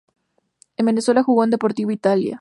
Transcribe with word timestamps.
En 0.77 0.87
Venezuela 0.87 1.21
jugó 1.21 1.43
en 1.43 1.51
Deportivo 1.51 1.91
Italia. 1.91 2.29